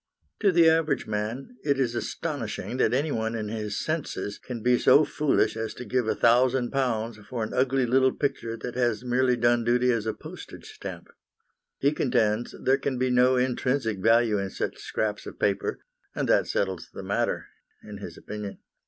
[0.39, 5.05] To the average man it is astonishing that anyone in his senses can be so
[5.05, 9.91] foolish as to give £1,000 for an ugly little picture that has merely done duty
[9.91, 11.09] as a postage stamp.
[11.77, 15.83] He contends there can be no intrinsic value in such scraps of paper,
[16.15, 17.49] and that settles the matter,
[17.83, 18.57] in his opinion.